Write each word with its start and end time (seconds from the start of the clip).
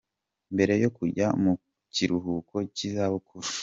Mbere 0.53 0.73
yo 0.83 0.89
kujya 0.97 1.27
mu 1.43 1.53
kiruhuko 1.93 2.55
cy’izabuku. 2.75 3.35